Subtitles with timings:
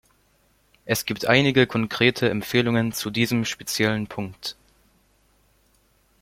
[0.85, 4.55] Es gibt einige konkrete Empfehlungen zu diesem speziellen Punkt.